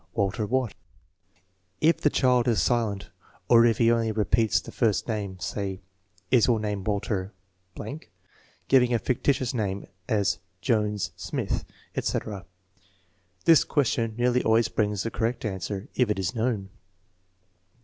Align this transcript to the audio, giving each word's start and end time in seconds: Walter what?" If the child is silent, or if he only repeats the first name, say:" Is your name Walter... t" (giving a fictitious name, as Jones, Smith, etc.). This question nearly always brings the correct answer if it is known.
Walter 0.15 0.47
what?" 0.47 0.73
If 1.89 2.01
the 2.01 2.09
child 2.09 2.47
is 2.47 2.59
silent, 2.59 3.11
or 3.47 3.67
if 3.67 3.77
he 3.77 3.91
only 3.91 4.11
repeats 4.11 4.59
the 4.59 4.71
first 4.71 5.07
name, 5.07 5.37
say:" 5.37 5.79
Is 6.31 6.47
your 6.47 6.59
name 6.59 6.83
Walter... 6.83 7.31
t" 7.75 7.99
(giving 8.67 8.95
a 8.95 8.97
fictitious 8.97 9.53
name, 9.53 9.85
as 10.09 10.39
Jones, 10.59 11.11
Smith, 11.17 11.65
etc.). 11.95 12.47
This 13.45 13.63
question 13.63 14.15
nearly 14.17 14.43
always 14.43 14.69
brings 14.69 15.03
the 15.03 15.11
correct 15.11 15.45
answer 15.45 15.87
if 15.93 16.09
it 16.09 16.17
is 16.17 16.33
known. 16.33 16.69